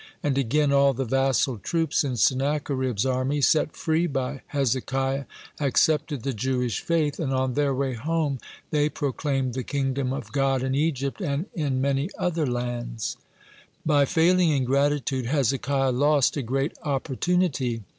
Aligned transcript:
And 0.23 0.35
again, 0.35 0.71
all 0.71 0.93
the 0.93 1.05
vassal 1.05 1.59
troops 1.59 2.03
in 2.03 2.17
Sennacherib's 2.17 3.05
army, 3.05 3.39
set 3.39 3.75
free 3.77 4.07
by 4.07 4.41
Hezekiah, 4.47 5.25
accepted 5.59 6.23
the 6.23 6.33
Jewish 6.33 6.79
faith, 6.79 7.19
and 7.19 7.31
on 7.31 7.53
their 7.53 7.71
way 7.71 7.93
home 7.93 8.39
they 8.71 8.89
proclaimed 8.89 9.53
the 9.53 9.61
kingdom 9.61 10.11
of 10.11 10.31
God 10.31 10.63
in 10.63 10.73
Egypt 10.73 11.21
and 11.21 11.45
in 11.53 11.81
many 11.81 12.09
other 12.17 12.47
lands. 12.47 13.17
(68) 13.83 13.85
By 13.85 14.05
failing 14.05 14.49
in 14.49 14.63
gratitude 14.63 15.27
Hezekiah 15.27 15.91
lost 15.91 16.35
a 16.35 16.41
great 16.41 16.71
opportunity. 16.81 17.83